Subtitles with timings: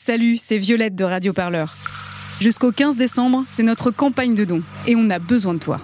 [0.00, 1.74] Salut, c'est Violette de Radio Parleur.
[2.40, 5.80] Jusqu'au 15 décembre, c'est notre campagne de dons et on a besoin de toi.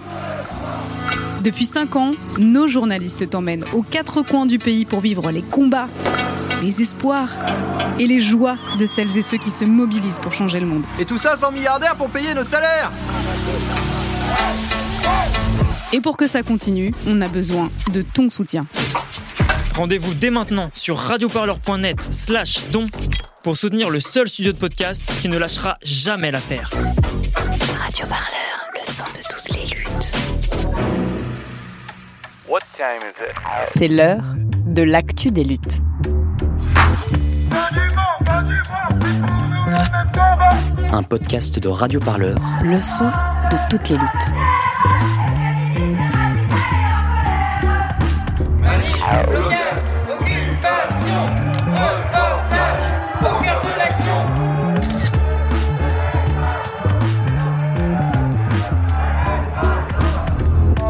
[1.43, 5.89] Depuis 5 ans, nos journalistes t'emmènent aux quatre coins du pays pour vivre les combats,
[6.63, 7.29] les espoirs
[7.99, 10.85] et les joies de celles et ceux qui se mobilisent pour changer le monde.
[10.97, 12.93] Et tout ça sans milliardaires pour payer nos salaires
[15.91, 18.65] Et pour que ça continue, on a besoin de ton soutien.
[19.75, 22.85] Rendez-vous dès maintenant sur radioparleur.net slash don
[23.45, 26.67] pour soutenir le seul studio de podcast qui ne lâchera jamais l'affaire.
[27.79, 30.11] Radio Parleur, le son de toutes les luttes.
[33.77, 34.23] C'est l'heure
[34.65, 35.79] de l'actu des luttes.
[40.91, 42.39] Un podcast de Radio Parleur.
[42.63, 43.11] Le son
[43.51, 44.25] de toutes les luttes.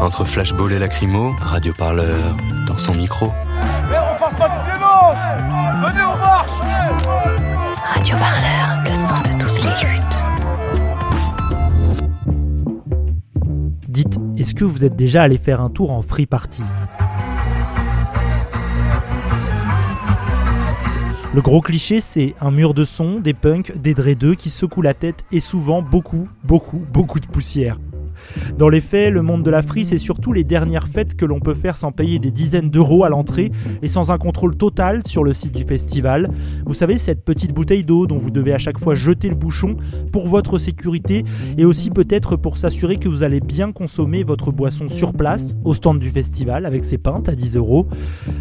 [0.06, 2.36] Entre flashball et lacrymo, Radio Parleur
[2.68, 3.26] dans son micro.
[3.90, 5.18] Mais on parle pas de violence
[5.82, 6.52] Venez, on marche
[7.92, 10.22] Radio Parleur, le son de toutes les luttes.
[13.88, 16.62] Dites, est-ce que vous êtes déjà allé faire un tour en free party?
[21.34, 24.94] Le gros cliché, c'est un mur de son, des punks, des dreadeux qui secouent la
[24.94, 27.80] tête et souvent beaucoup, beaucoup, beaucoup de poussière.
[28.58, 31.40] Dans les faits, le monde de la free, c'est surtout les dernières fêtes que l'on
[31.40, 35.24] peut faire sans payer des dizaines d'euros à l'entrée et sans un contrôle total sur
[35.24, 36.30] le site du festival.
[36.64, 39.76] Vous savez, cette petite bouteille d'eau dont vous devez à chaque fois jeter le bouchon
[40.12, 41.24] pour votre sécurité
[41.58, 45.74] et aussi peut-être pour s'assurer que vous allez bien consommer votre boisson sur place, au
[45.74, 47.86] stand du festival, avec ses pintes à 10 euros.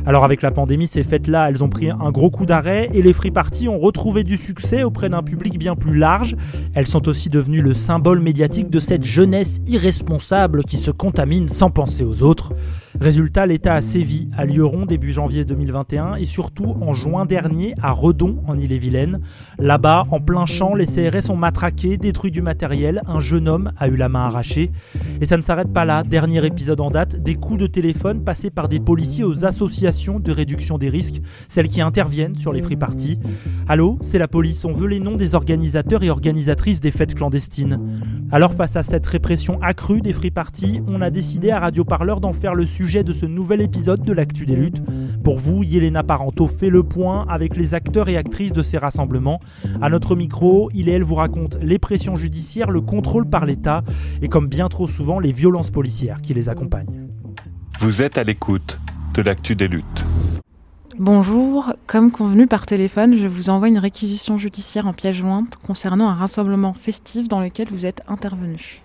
[0.06, 3.13] Alors avec la pandémie, ces fêtes-là, elles ont pris un gros coup d'arrêt et les
[3.13, 6.36] free parties ont retrouvé du succès auprès d'un public bien plus large.
[6.73, 11.70] Elles sont aussi devenues le symbole médiatique de cette jeunesse irresponsable qui se contamine sans
[11.70, 12.54] penser aux autres.
[13.00, 17.91] Résultat, l'État a sévi à Lyon début janvier 2021 et surtout en juin dernier à
[17.91, 19.19] Redon en Ille-et-Vilaine.
[19.59, 23.89] Là-bas, en plein champ, les CRS ont matraqué, détruit du matériel, un jeune homme a
[23.89, 24.72] eu la main arrachée.
[25.19, 28.50] Et ça ne s'arrête pas là, dernier épisode en date, des coups de téléphone passés
[28.50, 32.77] par des policiers aux associations de réduction des risques, celles qui interviennent sur les free
[32.77, 33.19] parties.
[33.67, 37.77] Allô, c'est la police, on veut les noms des organisateurs et organisatrices des fêtes clandestines.
[38.31, 42.22] Alors face à cette répression accrue des free parties, on a décidé à Radio Parleur
[42.22, 44.81] d'en faire le sujet de ce nouvel épisode de l'actu des luttes.
[45.23, 49.40] Pour vous, Yelena Parento fait le point avec les acteurs et actrices de ces rassemblements.
[49.81, 53.84] À notre micro, il et elle vous racontent les pressions judiciaires, le contrôle par l'État
[54.22, 57.07] et comme bien trop souvent les violences policières qui les accompagnent.
[57.79, 58.79] Vous êtes à l'écoute
[59.16, 60.06] de l'actu des luttes.
[61.00, 66.07] Bonjour, comme convenu par téléphone, je vous envoie une réquisition judiciaire en pièce jointe concernant
[66.07, 68.84] un rassemblement festif dans lequel vous êtes intervenu.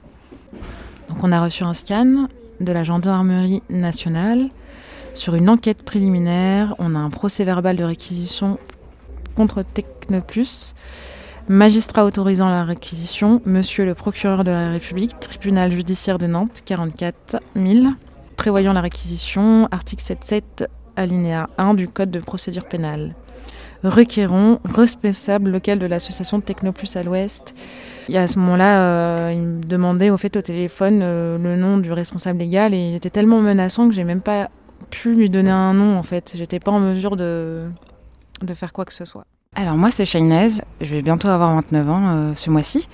[1.11, 2.29] Donc on a reçu un scan
[2.61, 4.49] de la gendarmerie nationale
[5.15, 6.75] sur une enquête préliminaire.
[6.79, 8.59] On a un procès verbal de réquisition
[9.35, 10.75] contre Technoplus.
[11.49, 17.41] Magistrat autorisant la réquisition, monsieur le procureur de la République, tribunal judiciaire de Nantes, 44
[17.57, 17.87] 000.
[18.37, 23.15] Prévoyant la réquisition, article 77, alinéa 1 du Code de procédure pénale.
[23.83, 27.55] Requérons, responsable local de l'association Technoplus à l'Ouest.
[28.11, 31.79] Et à ce moment-là, euh, il me demandait au fait au téléphone euh, le nom
[31.79, 34.51] du responsable légal et il était tellement menaçant que j'ai même pas
[34.91, 36.33] pu lui donner un nom en fait.
[36.35, 37.69] J'étais pas en mesure de,
[38.43, 39.25] de faire quoi que ce soit.
[39.57, 42.87] Alors moi c'est Shainez, je vais bientôt avoir 29 ans euh, ce mois-ci.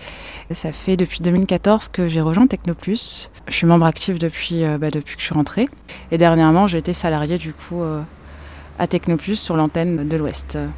[0.53, 3.31] Ça fait depuis 2014 que j'ai rejoint Technoplus.
[3.49, 5.69] Je suis membre actif depuis, bah, depuis que je suis rentrée.
[6.13, 7.83] Et dernièrement j'ai été salariée du coup
[8.79, 10.69] à Technoplus sur l'antenne de l'Ouest euh,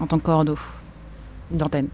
[0.00, 0.58] en tant que cordeau
[1.50, 1.88] d'antenne.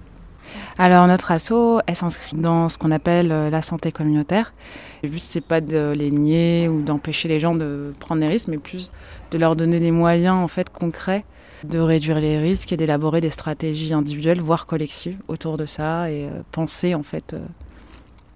[0.76, 4.52] Alors notre asso, elle s'inscrit dans ce qu'on appelle euh, la santé communautaire.
[5.02, 8.48] Le but c'est pas de les nier ou d'empêcher les gens de prendre des risques,
[8.48, 8.90] mais plus
[9.30, 11.24] de leur donner des moyens en fait concrets
[11.64, 16.24] de réduire les risques et d'élaborer des stratégies individuelles, voire collectives, autour de ça et
[16.24, 17.36] euh, penser en fait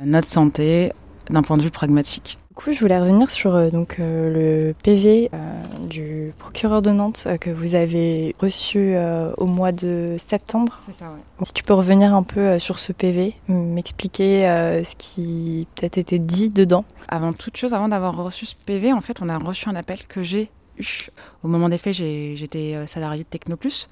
[0.00, 0.92] notre santé
[1.28, 2.38] d'un point de vue pragmatique.
[2.56, 7.28] Coup, je voulais revenir sur euh, donc euh, le PV euh, du procureur de Nantes
[7.38, 8.96] que vous avez reçu
[9.36, 10.78] au mois de septembre.
[10.84, 11.44] C'est ça, ouais.
[11.44, 14.42] Si tu peux revenir un peu sur ce PV, m'expliquer
[14.84, 16.84] ce qui peut-être été dit dedans.
[17.08, 19.98] Avant toute chose, avant d'avoir reçu ce PV, en fait, on a reçu un appel
[20.08, 21.06] que j'ai eu.
[21.44, 23.86] Au moment des faits, j'étais salariée de Technoplus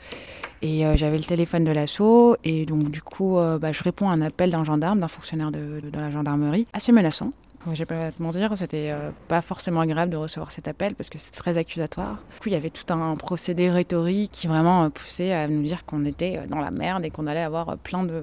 [0.65, 4.09] et euh, j'avais le téléphone de l'assaut et donc du coup, euh, bah, je réponds
[4.09, 7.33] à un appel d'un gendarme, d'un fonctionnaire de, de la gendarmerie, assez menaçant.
[7.73, 11.09] Je vais pas te mentir, c'était euh, pas forcément agréable de recevoir cet appel parce
[11.09, 12.19] que c'est très accusatoire.
[12.35, 15.63] Du coup, il y avait tout un procédé rhétorique qui vraiment euh, poussait à nous
[15.63, 18.23] dire qu'on était euh, dans la merde et qu'on allait avoir plein de,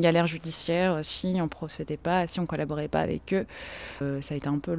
[0.00, 3.46] galères judiciaires si on procédait pas, si on collaborait pas avec eux.
[4.20, 4.76] ça a été un peu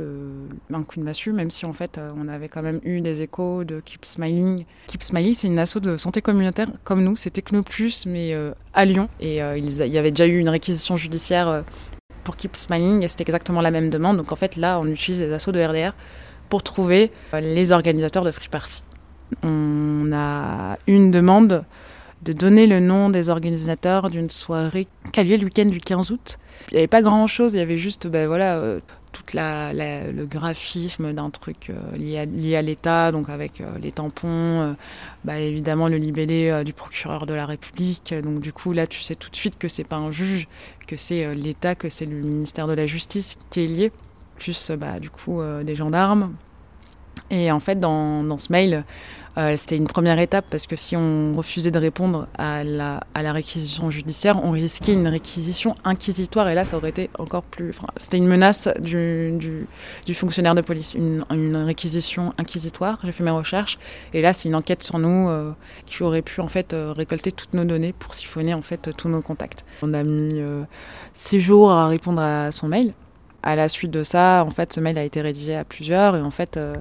[0.72, 3.64] un coup de massue, même si en fait on avait quand même eu des échos
[3.64, 4.66] de Keep Smiling.
[4.88, 8.36] Keep Smiling, c'est une asso de santé communautaire comme nous, c'est Technoplus, mais
[8.74, 9.10] à Lyon.
[9.20, 11.64] Et il y avait déjà eu une réquisition judiciaire
[12.30, 14.18] pour Keep Smiling c'était exactement la même demande.
[14.18, 15.94] Donc en fait là, on utilise les assauts de RDR
[16.48, 18.84] pour trouver euh, les organisateurs de Free Party.
[19.42, 21.64] On a une demande
[22.24, 26.12] de donner le nom des organisateurs d'une soirée qui a lieu le week-end du 15
[26.12, 26.38] août.
[26.71, 28.80] Il n'y avait pas grand-chose, il y avait juste ben, voilà, euh,
[29.12, 34.75] tout le graphisme d'un truc euh, lié à, l'État, donc avec les tampons,
[35.24, 38.13] bah, évidemment le libellé du procureur de la République.
[38.24, 40.48] Donc du coup là, tu sais tout de suite que c'est pas un juge
[40.89, 43.92] que c'est euh, l'État, que c'est le ministère de la Justice qui est lié,
[44.39, 46.33] plus euh, bah, du coup euh, des gendarmes.
[47.30, 48.83] Et en fait, dans, dans ce mail,
[49.56, 53.90] c'était une première étape parce que si on refusait de répondre à la, à réquisition
[53.90, 57.74] judiciaire, on risquait une réquisition inquisitoire et là, ça aurait été encore plus.
[57.98, 59.68] c'était une menace du,
[60.14, 63.00] fonctionnaire de police, une, une réquisition inquisitoire.
[63.04, 63.78] J'ai fait mes recherches
[64.14, 65.30] et là, c'est une enquête sur nous
[65.86, 69.22] qui aurait pu en fait récolter toutes nos données pour siphonner en fait tous nos
[69.22, 69.66] contacts.
[69.82, 70.42] On a mis
[71.14, 72.94] six jours à répondre à son mail.
[73.42, 76.22] À la suite de ça, en fait, ce mail a été rédigé à plusieurs et
[76.22, 76.76] en fait, euh,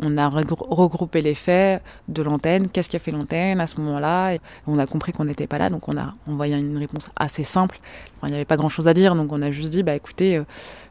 [0.00, 4.36] on a regroupé les faits de l'antenne, qu'est-ce qui a fait l'antenne à ce moment-là?
[4.66, 7.78] On a compris qu'on n'était pas là, donc on a envoyé une réponse assez simple.
[8.22, 10.44] il n'y avait pas grand-chose à dire, donc on a juste dit, bah écoutez, euh,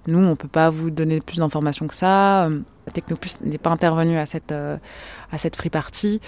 [0.08, 2.46] nous, on ne peut pas vous donner plus d'informations que ça.
[2.46, 2.60] Euh,
[2.94, 4.78] Technoplus n'est pas intervenu à cette, euh,
[5.32, 6.20] à cette free party,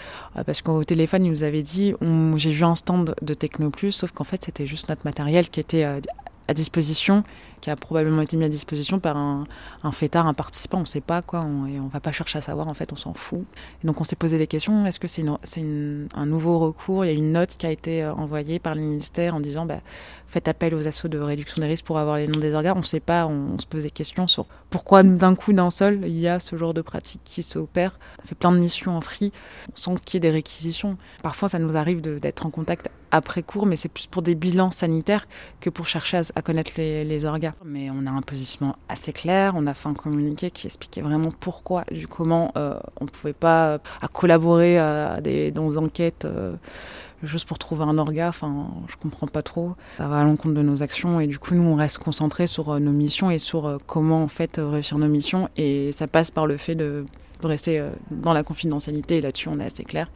[0.46, 1.94] parce qu'au téléphone, il nous avait dit,
[2.38, 5.86] j'ai vu un stand de Technoplus, sauf qu'en fait, c'était juste notre matériel qui était
[6.48, 7.24] à disposition
[7.62, 9.46] qui a probablement été mis à disposition par un,
[9.84, 12.38] un fêtard, un participant, on ne sait pas quoi, on, et on va pas chercher
[12.38, 13.44] à savoir, en fait, on s'en fout.
[13.84, 17.06] Et donc on s'est posé des questions, est-ce que c'est un nouveau recours?
[17.06, 19.66] Il y a une note qui a été euh, envoyée par le ministère en disant,
[19.66, 19.80] bah,
[20.28, 22.74] faites appel aux assauts de réduction des risques pour avoir les noms des organes.
[22.76, 26.02] On ne sait pas, on, se pose des questions sur pourquoi d'un coup, d'un seul,
[26.04, 27.98] il y a ce genre de pratique qui s'opère.
[28.24, 29.32] On fait plein de missions en free,
[29.74, 30.98] sans qu'il y ait des réquisitions.
[31.24, 34.72] Parfois, ça nous arrive d'être en contact après cours, mais c'est plus pour des bilans
[34.72, 35.28] sanitaires
[35.62, 37.54] que pour chercher à, connaître les, les organes.
[37.64, 41.32] Mais on a un positionnement assez clair, on a fait un communiqué qui expliquait vraiment
[41.32, 43.78] pourquoi, du comment euh, on ne pouvait pas euh,
[44.14, 44.78] collaborer
[45.52, 46.56] dans des enquêtes euh,
[47.24, 49.76] juste pour trouver un orga, enfin, je comprends pas trop.
[49.98, 52.80] Ça va à l'encontre de nos actions et du coup, nous, on reste concentré sur
[52.80, 55.50] nos missions et sur comment, en fait, réussir nos missions.
[55.58, 57.06] Et ça passe par le fait de
[57.44, 60.10] rester dans la confidentialité et là-dessus, on est assez clair.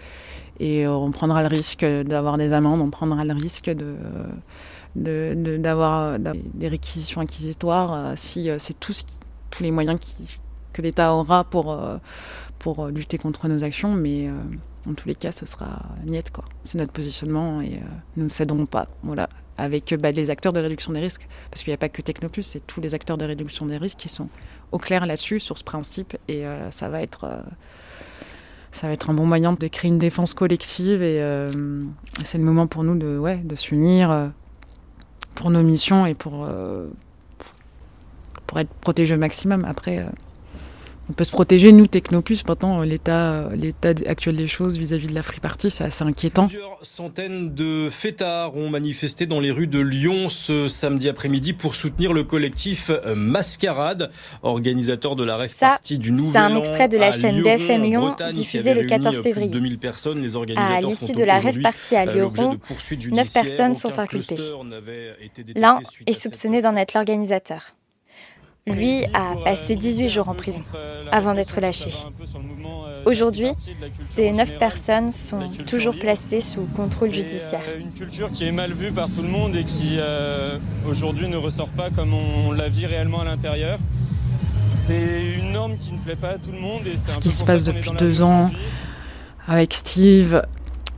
[0.59, 3.95] Et on prendra le risque d'avoir des amendes, on prendra le risque de
[4.95, 9.05] d'avoir de, des réquisitions inquisitoires euh, si euh, c'est tous
[9.61, 9.99] les moyens
[10.73, 11.97] que l'État aura pour, euh,
[12.59, 14.29] pour lutter contre nos actions, mais
[14.87, 16.31] en tous les cas, ce sera niette.
[16.63, 17.81] C'est notre positionnement et
[18.15, 18.87] nous ne céderons pas.
[19.03, 19.27] Voilà.
[19.57, 22.43] Avec bah, les acteurs de réduction des risques, parce qu'il n'y a pas que Technoplus,
[22.43, 24.29] c'est tous les acteurs de réduction des risques qui sont
[24.71, 27.27] au clair là-dessus, sur ce principe, et ça va être
[28.71, 31.19] ça va être un bon moyen de créer une défense collective et
[32.23, 34.31] c'est le moment pour nous de, ouais, de s'unir,
[35.39, 36.87] pour nos missions et pour, euh,
[38.45, 39.63] pour être protégés au maximum.
[39.63, 40.09] Après, euh,
[41.09, 42.43] on peut se protéger, nous, Technoplus.
[42.47, 46.47] Maintenant, l'état, l'état actuel des choses vis-à-vis de la Free Party, c'est assez inquiétant.
[46.47, 51.73] Plusieurs centaines de fêtards ont manifesté dans les rues de Lyon ce samedi après-midi pour
[51.73, 54.11] soutenir le collectif euh, Mascarade,
[54.43, 56.47] organisateur de la Rêve Party du Nouvel An.
[56.47, 59.49] C'est un extrait de la chaîne BFM Lyon, diffusé le 14 février.
[59.49, 62.59] 2000 personnes, les organisateurs à l'issue de la Rêve Party à Lyon,
[63.11, 64.37] 9 personnes sont inculpées.
[65.55, 67.73] L'un est soupçonné d'en être l'organisateur.
[68.69, 70.61] Lui a passé 18 jours en prison
[71.11, 71.91] avant d'être lâché.
[73.05, 73.51] Aujourd'hui,
[73.99, 77.63] ces 9 personnes sont toujours placées sous contrôle judiciaire.
[77.79, 80.57] Une culture qui est mal vue par tout le monde et qui euh,
[80.87, 83.79] aujourd'hui ne ressort pas comme on la vit réellement à l'intérieur.
[84.71, 86.81] C'est une norme qui ne plaît pas à tout le monde.
[86.85, 88.51] Et ce qui se passe depuis deux ans
[89.47, 90.43] avec Steve,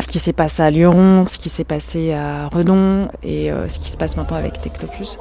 [0.01, 3.79] ce qui s'est passé à Lyon, ce qui s'est passé à Redon et euh, ce
[3.79, 5.17] qui se passe maintenant avec Technoplus.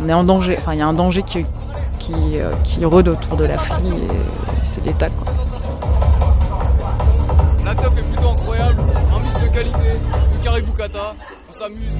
[0.00, 1.44] On est en danger, enfin il y a un danger qui,
[2.02, 5.32] qui, euh, qui rôde autour de la fille et c'est l'État quoi.
[7.64, 8.82] La teuf est plutôt incroyable,
[9.14, 9.78] un mix de qualité,
[10.38, 11.14] de cariboucata,
[11.48, 11.92] on s'amuse,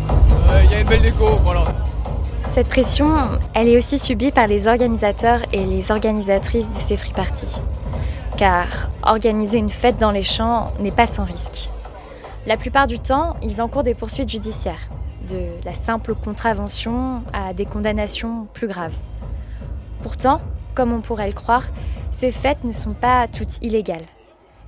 [0.64, 1.64] il y a une belle déco, voilà.
[2.52, 3.14] Cette pression,
[3.54, 7.62] elle est aussi subie par les organisateurs et les organisatrices de ces free parties.
[8.36, 11.70] Car organiser une fête dans les champs n'est pas sans risque.
[12.46, 14.88] La plupart du temps, ils encourent des poursuites judiciaires,
[15.30, 18.96] de la simple contravention à des condamnations plus graves.
[20.02, 20.40] Pourtant,
[20.74, 21.64] comme on pourrait le croire,
[22.16, 24.06] ces fêtes ne sont pas toutes illégales.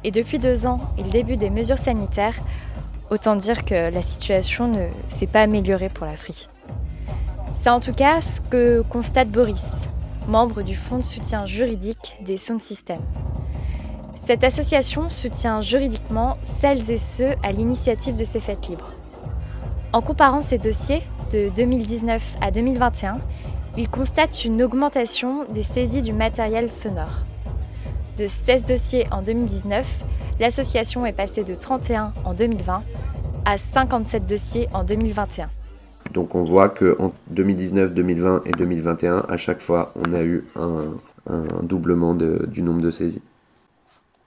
[0.05, 2.37] Et depuis deux ans et le début des mesures sanitaires,
[3.11, 6.49] autant dire que la situation ne s'est pas améliorée pour la Frie.
[7.51, 9.65] C'est en tout cas ce que constate Boris,
[10.29, 13.05] membre du Fonds de soutien juridique des Sound Systems.
[14.27, 18.93] Cette association soutient juridiquement celles et ceux à l'initiative de ces fêtes libres.
[19.93, 23.19] En comparant ces dossiers de 2019 à 2021,
[23.77, 27.25] il constate une augmentation des saisies du matériel sonore.
[28.17, 30.05] De 16 dossiers en 2019,
[30.39, 32.83] l'association est passée de 31 en 2020
[33.45, 35.47] à 57 dossiers en 2021.
[36.13, 40.95] Donc on voit qu'en 2019, 2020 et 2021, à chaque fois, on a eu un,
[41.63, 43.23] doublement du nombre de saisies.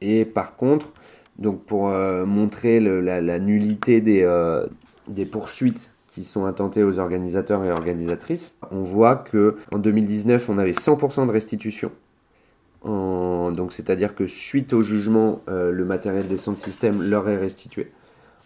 [0.02, 0.88] Et par contre,
[1.38, 4.66] donc pour euh, montrer la, nullité des, euh,
[5.08, 10.58] des poursuites qui sont intentées aux organisateurs et organisatrices, on voit que en 2019, on
[10.58, 11.92] avait 100% de restitution.
[12.84, 17.92] donc c'est-à-dire que suite au jugement, euh, le matériel des centres système leur est restitué.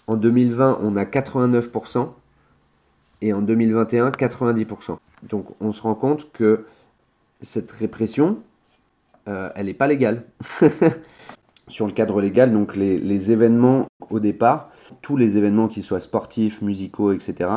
[0.08, 2.10] En 2020, on a 89%
[3.22, 4.98] et en 2021 90%.
[5.24, 6.66] Donc on se rend compte que
[7.42, 8.40] cette répression,
[9.30, 10.26] euh, elle n'est pas légale.
[11.72, 14.70] Sur le cadre légal, donc les, événements au départ,
[15.02, 17.50] tous les événements qui soient sportifs, musicaux, etc.,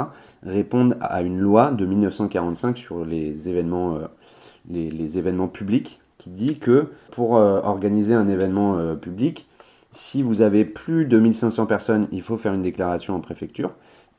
[0.45, 4.07] répondent à une loi de 1945 sur les événements, euh,
[4.71, 9.49] les, événements publics qui dit que pour euh, organiser un événement public,
[9.91, 13.73] si vous avez plus de 1500 personnes, il faut faire une déclaration en préfecture.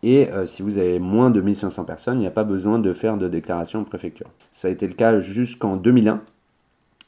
[0.03, 2.93] Et euh, si vous avez moins de 1500 personnes, il n'y a pas besoin de
[2.93, 4.27] faire de déclaration en préfecture.
[4.51, 6.21] Ça a été le cas jusqu'en 2001.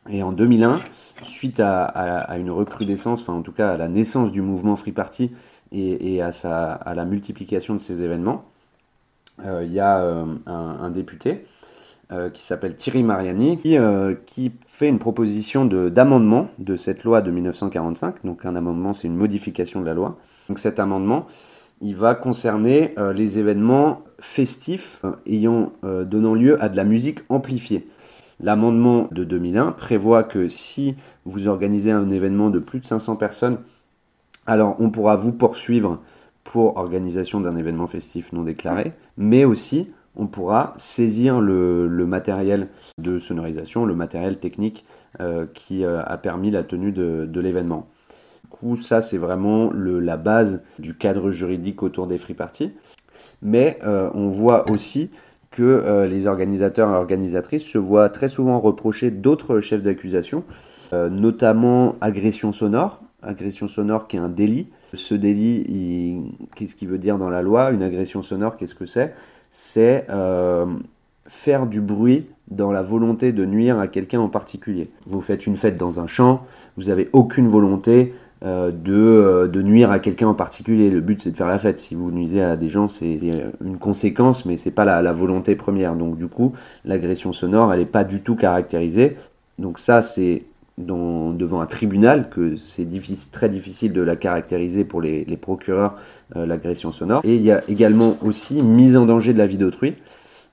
[0.09, 0.79] Et en 2001,
[1.23, 5.31] suite à, une recrudescence, enfin en tout cas à la naissance du mouvement Free Party
[5.71, 8.45] et, à, la multiplication de ces événements,
[9.45, 11.45] euh, il y a euh, un, député
[12.33, 13.59] qui s'appelle Thierry Mariani
[14.25, 18.23] qui, fait une proposition d'amendement de, de cette loi de 1945.
[18.23, 20.17] Donc un amendement, c'est une modification de la loi.
[20.47, 21.27] Donc cet amendement,
[21.81, 26.83] il va concerner euh, les événements festifs euh, ayant euh, donnant lieu à de la
[26.83, 27.87] musique amplifiée.
[28.39, 33.59] L'amendement de 2001 prévoit que si vous organisez un événement de plus de 500 personnes,
[34.45, 35.99] alors on pourra vous poursuivre
[36.43, 43.19] pour organisation d'un événement festif non déclaré, mais aussi on pourra saisir le, matériel de
[43.19, 44.85] sonorisation, le matériel technique
[45.53, 47.87] qui a permis la tenue de l'événement
[48.59, 52.71] coup, ça, c'est vraiment la base du cadre juridique autour des free parties.
[53.41, 55.11] Mais euh, on voit aussi
[55.57, 60.43] que euh, les organisateurs et organisatrices se voient très souvent reprocher d'autres chefs d'accusation,
[60.93, 63.01] euh, notamment agression sonore.
[63.23, 64.67] Agression sonore qui est un délit.
[64.93, 66.21] Ce délit,
[66.55, 67.71] qu'est-ce qu'il veut dire dans la loi?
[67.71, 69.15] Une agression sonore, qu'est-ce que c'est?
[69.49, 70.05] C'est
[71.25, 74.91] faire du bruit dans la volonté de nuire à quelqu'un en particulier.
[75.07, 76.45] Vous faites une fête dans un champ,
[76.77, 80.89] vous n'avez aucune volonté euh, de, euh, de, nuire à quelqu'un en particulier.
[80.89, 81.79] Le but c'est de faire la fête.
[81.79, 83.15] Si vous nuisez à des gens, c'est
[83.63, 85.95] une conséquence, mais c'est pas la, la, volonté première.
[85.95, 86.53] Donc du coup,
[86.85, 89.17] l'agression sonore, elle n'est pas du tout caractérisée.
[89.57, 90.43] Donc ça, c'est
[90.77, 92.87] devant un tribunal que c'est
[93.31, 95.95] très difficile de la caractériser pour les, les procureurs,
[96.35, 97.21] euh, l'agression sonore.
[97.23, 99.95] Et il y a également aussi mise en danger de la vie d'autrui.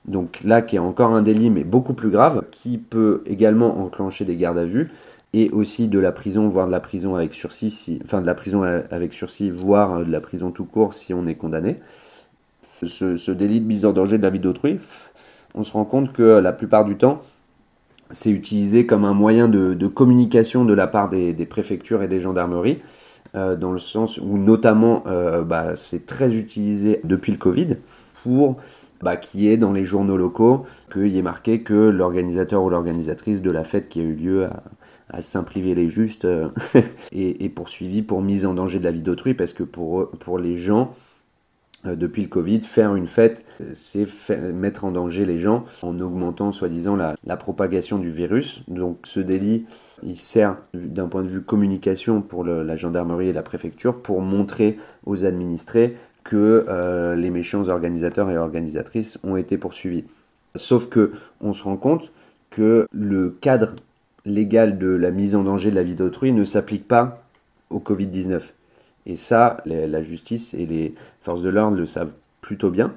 [0.07, 4.25] Donc là, qui est encore un délit, mais beaucoup plus grave, qui peut également enclencher
[4.25, 4.91] des gardes à vue
[5.35, 8.35] et aussi de la prison, voire de la prison avec sursis, si, enfin de la
[8.35, 11.81] prison avec sursis, voire de la prison tout court si on est condamné.
[12.71, 14.79] Ce, délit de mise en danger de la vie d'autrui,
[15.53, 17.21] on se rend compte que la plupart du temps,
[18.11, 22.79] c'est utilisé comme un moyen de, communication de la part des, préfectures et des gendarmeries,
[23.35, 27.75] euh, dans le sens où notamment euh, bah, c'est très utilisé depuis le Covid
[28.23, 28.55] pour
[29.01, 33.41] bah, qui est dans les journaux locaux, qu'il y ait marqué que l'organisateur ou l'organisatrice
[33.41, 34.63] de la fête qui a eu lieu à,
[35.09, 36.49] à Saint-Privé-les-Justes euh,
[37.11, 40.57] et, poursuivi pour mise en danger de la vie d'autrui parce que pour, pour les
[40.57, 40.93] gens,
[41.85, 44.07] euh, depuis le Covid, faire une fête, c'est
[44.53, 48.63] mettre en danger les gens en augmentant soi-disant la, la, propagation du virus.
[48.67, 49.65] Donc ce délit,
[50.03, 54.77] il sert d'un point de vue communication pour la gendarmerie et la préfecture pour montrer
[55.05, 55.95] aux administrés
[56.25, 60.03] que euh, les méchants organisateurs et organisatrices ont été poursuivis.
[60.55, 62.11] Sauf que on se rend compte
[62.49, 63.75] que le cadre
[64.25, 67.23] légal de la mise en danger de la vie d'autrui ne s'applique pas
[67.69, 68.41] au Covid-19.
[69.05, 72.93] Et ça, la justice et les forces de l'ordre le savent plutôt bien.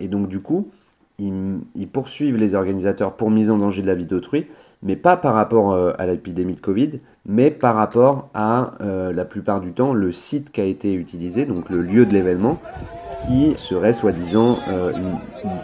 [0.00, 0.70] Et donc du coup,
[1.18, 4.46] ils, poursuivent les organisateurs pour mise en danger de la vie d'autrui,
[4.82, 9.24] mais pas par rapport euh, à l'épidémie de Covid, mais par rapport à, euh, la
[9.24, 12.60] plupart du temps, le site qui a été utilisé, donc le lieu de l'événement,
[13.26, 14.92] qui serait soi-disant euh,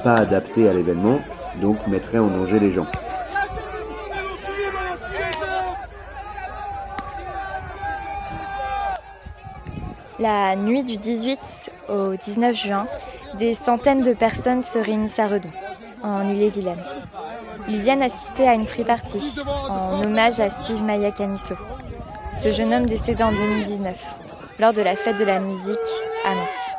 [0.04, 1.18] pas adapté à l'événement,
[1.60, 2.87] donc mettrait en danger les gens.
[10.18, 12.88] La nuit du 18 au 19 juin,
[13.34, 15.50] des centaines de personnes se réunissent à Redon,
[16.02, 16.82] en Ille-et-Vilaine.
[17.68, 21.54] Ils viennent assister à une free party en hommage à Steve Maya Canisso,
[22.34, 24.16] ce jeune homme décédé en 2019
[24.58, 25.76] lors de la fête de la musique
[26.25, 26.70] à Nantes.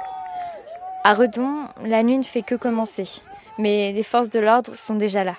[1.05, 3.21] À Redon, la nuit ne fait que commencer,
[3.57, 5.35] mais les forces de l'ordre sont déjà là.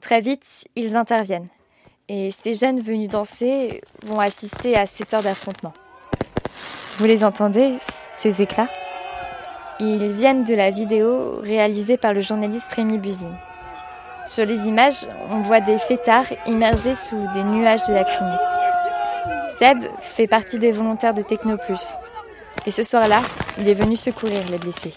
[0.00, 1.48] Très vite, ils interviennent,
[2.08, 5.74] et ces jeunes venus danser vont assister à 7 heures d'affrontement.
[6.98, 7.78] Vous les entendez,
[8.16, 8.68] ces éclats?
[9.80, 13.34] Ils viennent de la vidéo réalisée par le journaliste Rémi Buzine.
[14.26, 18.30] Sur les images, on voit des fêtards immergés sous des nuages de lacrymés.
[19.58, 21.96] Seb fait partie des volontaires de Technoplus.
[22.66, 23.22] Et ce soir-là,
[23.58, 24.94] il est venu secourir les blessés.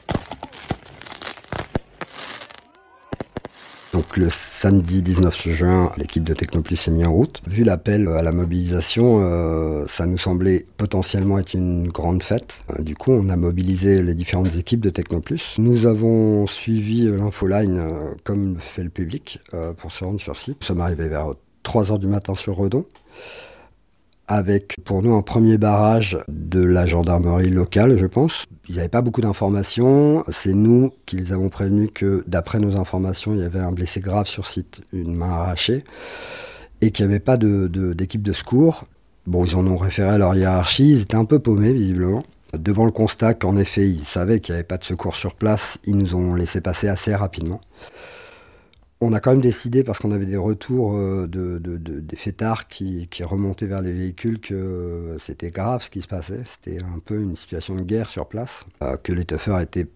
[3.95, 7.41] Donc le samedi 19 juin, l'équipe de Technopolis s'est mise en route.
[7.47, 12.65] Vu l'appel à la mobilisation, euh, ça nous semblait potentiellement être une grande fête.
[12.71, 15.55] Euh, du coup, on a mobilisé les différentes équipes de Technoplus.
[15.59, 17.81] Nous avons suivi euh, l'infoline
[18.25, 19.39] comme fait le public
[19.77, 20.57] pour se rendre sur site.
[20.59, 21.27] Nous sommes arrivés vers
[21.63, 22.83] 3h du matin sur Redon
[24.27, 28.45] avec pour nous un premier barrage de la gendarmerie locale, je pense.
[28.67, 30.23] Ils n'avaient pas beaucoup d'informations.
[30.29, 33.99] C'est nous qui les avons prévenus que, d'après nos informations, il y avait un blessé
[33.99, 35.83] grave sur site, une main arrachée,
[36.81, 38.83] et qu'il n'y avait pas d'équipe de, de secours.
[39.27, 40.91] Bon, ils en ont référé à leur hiérarchie.
[40.91, 42.21] Ils étaient un peu paumés, visiblement.
[42.57, 45.77] Devant le constat qu'en effet, ils savaient qu'il n'y avait pas de secours sur place,
[45.83, 47.59] ils nous ont laissé passer assez rapidement.
[49.01, 53.07] On a quand même décidé, parce qu'on avait des retours euh, de, des fêtards qui,
[53.23, 56.43] remontaient vers les véhicules, que euh, c'était grave ce qui se passait.
[56.45, 59.87] C'était un peu une situation de guerre sur place, euh, que les tuffeurs étaient,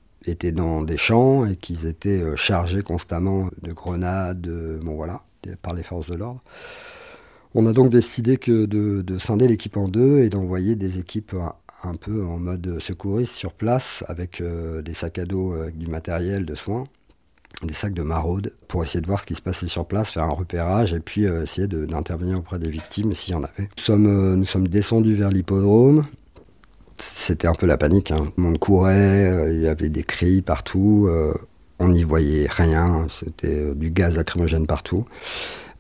[0.51, 4.48] dans des champs et qu'ils étaient chargés constamment de grenades,
[4.82, 5.24] bon voilà,
[5.62, 6.41] par les forces de l'ordre.
[7.56, 11.36] On a donc décidé de, scinder l'équipe en deux et d'envoyer des équipes
[11.84, 16.46] un, peu en mode secouriste sur place avec des sacs à dos avec du matériel
[16.46, 16.84] de soins
[17.63, 20.24] des sacs de maraude pour essayer de voir ce qui se passait sur place, faire
[20.24, 23.69] un repérage et puis euh, essayer d'intervenir auprès des victimes s'il y en avait.
[23.78, 26.04] Nous sommes, euh, nous sommes descendus vers l'hippodrome.
[26.97, 28.12] C'était un peu la panique.
[28.12, 28.32] Hein.
[28.38, 31.10] Le monde courait, euh, il y avait des cris partout.
[31.80, 33.08] on n'y voyait rien.
[33.10, 35.06] C'était du gaz lacrymogène partout.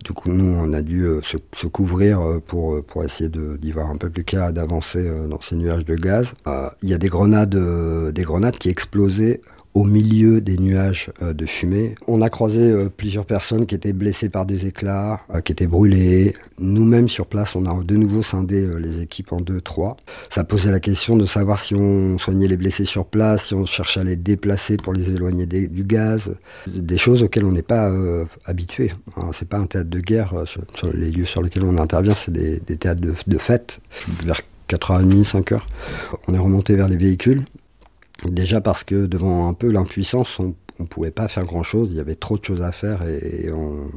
[0.03, 4.09] Du coup, nous, on a dû se, couvrir pour, pour essayer d'y voir un peu
[4.09, 6.31] plus clair d'avancer dans ces nuages de gaz.
[6.81, 9.41] Il y a des grenades, des grenades qui explosaient
[9.79, 11.95] au milieu des nuages euh, de fumée.
[12.05, 15.67] On a croisé euh, plusieurs personnes qui étaient blessées par des éclats, euh, qui étaient
[15.67, 16.35] brûlées.
[16.59, 19.95] Nous-mêmes sur place, on a de nouveau scindé les équipes en deux, trois.
[20.29, 23.63] Ça posait la question de savoir si on soignait les blessés sur place, si on
[23.63, 26.35] cherchait à les déplacer pour les éloigner du gaz,
[26.67, 27.89] des choses auxquelles on n'est pas
[28.45, 28.91] habitué.
[29.31, 30.33] C'est pas un théâtre de guerre
[30.93, 33.79] les lieux sur lesquels on intervient, c'est des, théâtres de, de fête.
[34.25, 35.59] Vers 4h30, 5h,
[36.27, 37.43] on est remonté vers les véhicules
[38.25, 41.99] Déjà parce que devant un peu l'impuissance, on ne pouvait pas faire grand-chose, il y
[41.99, 43.89] avait trop de choses à faire et, on,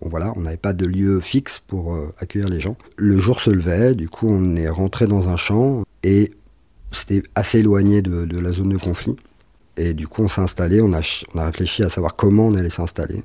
[0.00, 2.76] voilà, on n'avait pas de lieu fixe pour euh, accueillir les gens.
[2.96, 6.32] Le jour se levait, du coup on est rentré dans un champ et
[6.90, 9.16] c'était assez éloigné de, la zone de conflit.
[9.76, 11.00] Et du coup on s'est installé, on a,
[11.34, 13.22] on a réfléchi à savoir comment on allait s'installer.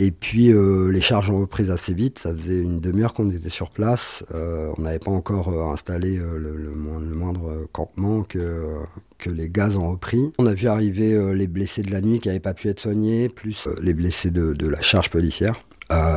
[0.00, 3.48] Et puis euh, les charges ont repris assez vite, ça faisait une demi-heure qu'on était
[3.48, 8.80] sur place, euh, on n'avait pas encore euh, installé le, moindre campement que,
[9.26, 10.32] les gaz ont repris.
[10.38, 13.30] On a vu arriver les blessés de la nuit qui n'avaient pas pu être soignés,
[13.30, 15.58] plus les blessés de, la charge policière.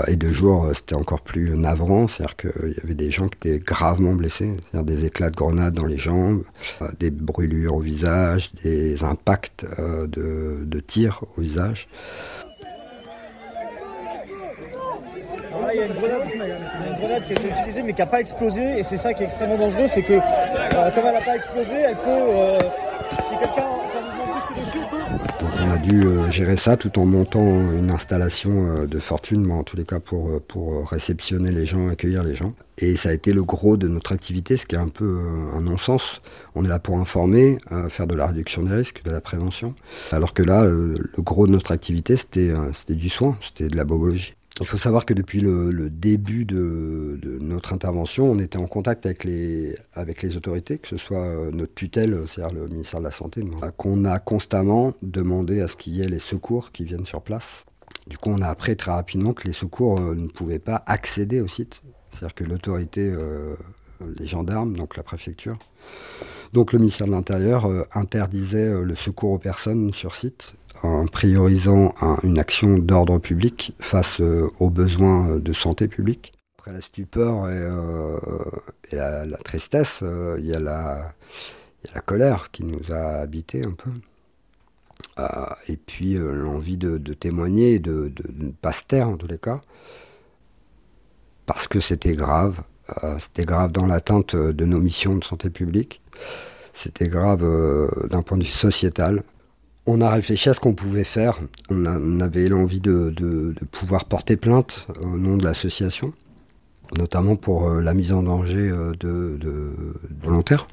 [0.07, 3.59] et de jour, c'était encore plus navrant, c'est-à-dire qu'il y avait des gens qui étaient
[3.59, 6.43] gravement blessés, c'est-à-dire des éclats de grenades dans les jambes,
[6.99, 11.87] des brûlures au visage, des impacts de, de tirs au visage.
[15.73, 18.79] Il y a une grenade, qui a été utilisée mais qui n'a pas explosé.
[18.79, 21.73] Et c'est ça qui est extrêmement dangereux, c'est que euh, comme elle n'a pas explosé,
[21.73, 22.59] elle peut, euh,
[23.29, 23.63] si quelqu'un
[25.59, 29.63] on a dû euh, gérer ça tout en montant une installation de fortune, mais en
[29.63, 32.53] tous les cas pour, pour réceptionner les gens, accueillir les gens.
[32.77, 35.19] Et ça a été le gros de notre activité, ce qui est un peu
[35.55, 36.21] un non-sens.
[36.55, 37.57] On est là pour informer,
[37.89, 39.73] faire de la réduction des risques, de la prévention.
[40.11, 42.53] Alors que là, le gros de notre activité, c'était
[42.89, 44.36] du soin, c'était de la bobologie.
[44.59, 49.23] Il faut savoir que depuis le, début de, notre intervention, on était en contact avec
[49.23, 49.75] les,
[50.35, 53.43] autorités, que ce soit euh, notre tutelle, c'est-à-dire le ministère de la Santé,
[53.77, 57.65] qu'on a constamment demandé à ce qu'il y ait les secours qui viennent sur place.
[58.07, 61.39] Du coup, on a appris très rapidement que les secours euh, ne pouvaient pas accéder
[61.39, 61.83] au site.
[62.11, 63.55] C'est-à-dire que l'autorité, euh,
[64.17, 65.59] les gendarmes, donc la préfecture,
[66.53, 72.39] donc le ministère de l'Intérieur interdisait le secours aux personnes sur site en priorisant une
[72.39, 76.33] action d'ordre public face euh, aux besoins euh, de santé publique.
[76.59, 78.19] Après la stupeur et, euh,
[78.91, 81.13] la, tristesse, il y a la,
[81.83, 83.91] Il y a la colère qui nous a habité un peu.
[85.67, 89.61] et puis l'envie de, témoigner de, ne pas se taire en tous les cas.
[91.45, 92.61] Parce que c'était grave.
[93.19, 96.01] c'était grave dans l'attente de nos missions de santé publique.
[96.73, 97.41] C'était grave
[98.09, 99.23] d'un point de vue sociétal
[99.87, 101.39] on a réfléchi à ce qu'on pouvait faire.
[101.69, 106.13] On, avait l'envie de, pouvoir porter plainte au nom de l'association,
[106.97, 109.39] notamment pour euh, la mise en danger euh, de,
[110.21, 110.67] volontaires.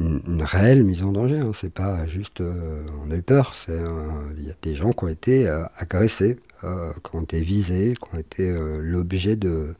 [0.00, 1.50] Une, réelle mise en danger, hein.
[1.54, 5.08] c'est pas juste euh, on a eu peur, il y a des gens qui ont
[5.08, 9.74] été agressés, qui ont été visés, qui ont été l'objet de,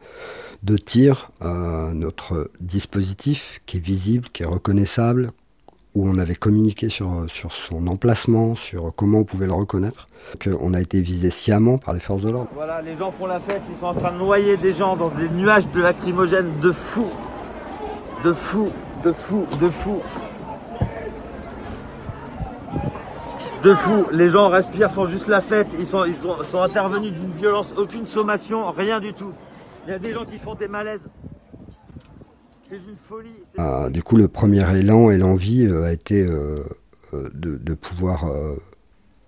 [0.62, 1.30] de tirs.
[1.42, 5.32] notre dispositif qui est visible, qui est reconnaissable,
[5.96, 7.08] où on avait communiqué sur,
[7.48, 10.06] son emplacement, sur comment on pouvait le reconnaître,
[10.44, 12.50] qu'on a été visé sciemment par les forces de l'ordre.
[12.54, 15.08] Voilà, les gens font la fête, ils sont en train de noyer des gens dans
[15.08, 17.10] des nuages de lacrymogènes de fous,
[18.24, 18.70] de fous,
[19.04, 20.02] de fous, de fous.
[23.62, 27.12] De fous, les gens respirent, font juste la fête, ils sont, ils sont, sont intervenus
[27.12, 29.32] d'une violence, aucune sommation, rien du tout.
[29.86, 31.00] Il y a des gens qui font des malaises.
[33.58, 36.56] Ah, du coup, le premier élan et l'envie euh, a été euh,
[37.14, 38.26] euh, de, pouvoir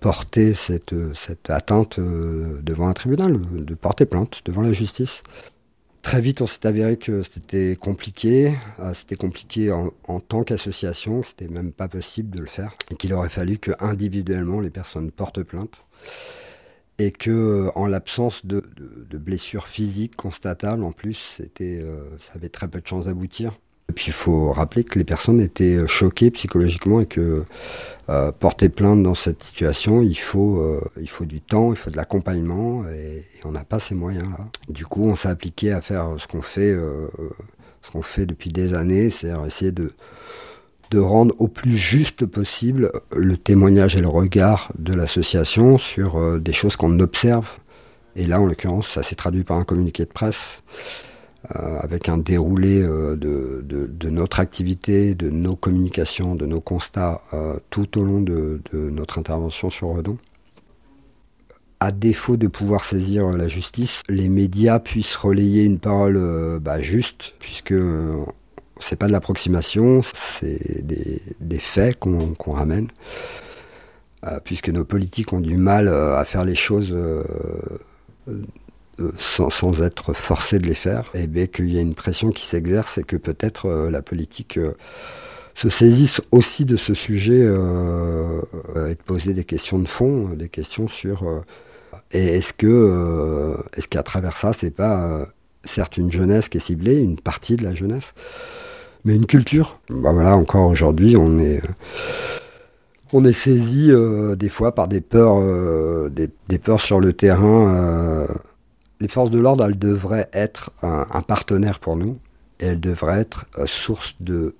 [0.01, 5.23] porter cette, cette attente devant un tribunal, de porter plainte devant la justice.
[6.03, 8.55] Très vite, on s'est avéré que c'était compliqué.
[8.95, 12.75] c'était compliqué en, en tant qu'association, c'était même pas possible de le faire.
[12.91, 15.85] Et qu'il aurait fallu que individuellement les personnes portent plainte
[16.99, 18.63] et que euh, en l'absence de,
[19.13, 23.53] blessures physiques constatables, en plus, c'était, euh, ça avait très peu de chances d'aboutir.
[23.91, 27.45] Et puis il faut rappeler que les personnes étaient euh, choquées psychologiquement et que
[28.39, 32.89] porter plainte dans cette situation, il faut, il faut du temps, il faut de l'accompagnement
[32.89, 34.49] et, on n'a pas ces moyens-là.
[34.71, 36.75] Du coup, on s'est appliqué à faire ce qu'on fait,
[37.83, 39.93] ce qu'on fait depuis des années, c'est-à-dire essayer de,
[40.91, 46.39] de rendre au plus juste possible le témoignage et le regard de l'association sur euh,
[46.39, 47.49] des choses qu'on observe.
[48.17, 50.63] Et là, en l'occurrence, ça s'est traduit par un communiqué de presse
[51.55, 57.23] euh, avec un déroulé euh, de, notre activité, de nos communications, de nos constats
[57.71, 60.19] tout au long de, notre intervention sur Redon.
[61.81, 67.35] À défaut de pouvoir saisir la justice, les médias puissent relayer une parole bah, juste,
[67.39, 67.75] puisque
[68.81, 70.01] c'est pas de l'approximation,
[70.41, 72.89] c'est des, faits qu'on ramène.
[74.27, 77.23] Euh, puisque nos politiques ont du mal euh, à faire les choses euh,
[79.17, 82.99] sans, être forcés de les faire, et bien qu'il y a une pression qui s'exerce
[82.99, 84.59] et que peut-être la politique
[85.55, 90.89] se saisisse aussi de ce sujet et de poser des questions de fond, des questions
[90.89, 91.45] sur
[92.11, 95.29] est-ce que est-ce qu'à travers ça c'est pas
[95.65, 98.15] certes une jeunesse qui est ciblée, une partie de la jeunesse,
[99.09, 99.81] mais une culture.
[99.89, 101.63] Bah voilà, encore aujourd'hui, on est,
[103.15, 107.75] on est saisi euh, des fois par des peurs, euh, des, peurs sur le terrain.
[107.75, 108.27] Euh.
[109.01, 112.19] les forces de l'ordre, elles devraient être un, partenaire pour nous
[112.61, 114.55] et elles devraient être source de,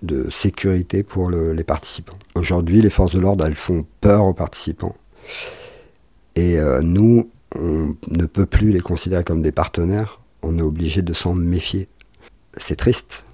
[0.00, 2.18] de sécurité pour les participants.
[2.34, 4.96] Aujourd'hui, les forces de l'ordre, elles font peur aux participants.
[6.36, 10.20] Et nous, on ne peut plus les considérer comme des partenaires.
[10.42, 11.88] On est obligé de s'en méfier.
[12.56, 13.24] C'est triste,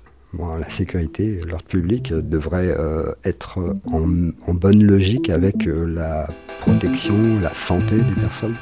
[0.59, 3.59] la sécurité, l'ordre public devrait euh, être
[3.90, 6.29] en, bonne logique avec euh, la
[6.61, 8.57] protection, la santé des personnes,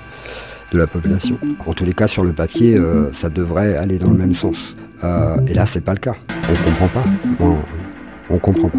[0.73, 1.39] de la population.
[1.67, 4.77] En tous les cas, sur le papier, euh, ça devrait aller dans le même sens.
[5.03, 6.15] et là, c'est pas le cas.
[6.49, 7.05] On comprend pas.
[7.41, 7.57] On,
[8.31, 8.79] on comprend pas.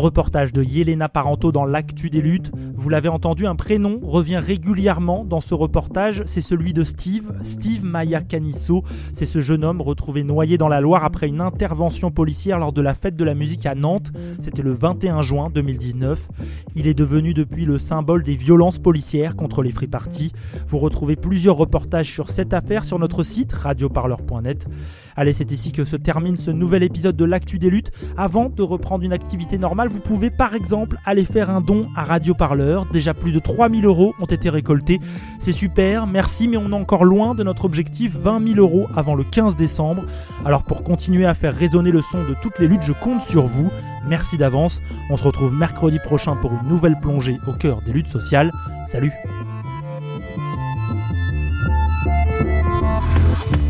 [0.00, 5.26] Reportage de Yelena Parento dans l'actu des luttes, vous l'avez entendu, un prénom revient régulièrement
[5.26, 8.84] dans ce reportage, c'est celui de Steve, Steve Maya Canisso.
[9.12, 12.80] C'est ce jeune homme retrouvé noyé dans la Loire après une intervention policière lors de
[12.80, 14.12] la fête de la musique à Nantes.
[14.40, 16.28] C'était le 21 juin 2019.
[16.74, 20.32] Il est devenu depuis le symbole des violences policières contre les free parties.
[20.66, 24.68] Vous retrouvez plusieurs reportages sur cette affaire sur notre site radioparleur.net.
[25.16, 27.90] Allez, c'est ici que se termine ce nouvel épisode de l'actu des luttes.
[28.16, 32.04] Avant de reprendre une activité normale, vous pouvez par exemple aller faire un don à
[32.04, 32.69] Radio Parleur.
[32.92, 35.00] Déjà plus de 3000 euros ont été récoltés.
[35.38, 39.14] C'est super, merci, mais on est encore loin de notre objectif 20 000 euros avant
[39.14, 40.04] le 15 décembre.
[40.44, 43.46] Alors pour continuer à faire résonner le son de toutes les luttes, je compte sur
[43.46, 43.70] vous.
[44.06, 44.80] Merci d'avance.
[45.10, 48.52] On se retrouve mercredi prochain pour une nouvelle plongée au cœur des luttes sociales.
[48.86, 49.12] Salut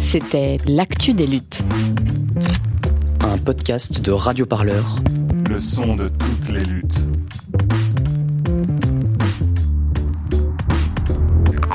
[0.00, 1.62] C'était L'actu des luttes.
[3.20, 4.96] Un podcast de Radio Parleur.
[5.48, 6.98] Le son de toutes les luttes.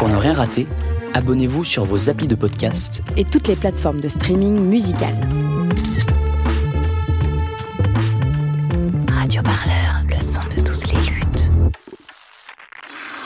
[0.06, 0.68] Pour ne rien rater,
[1.16, 5.18] abonnez-vous sur vos applis de podcast et toutes les plateformes de streaming musical.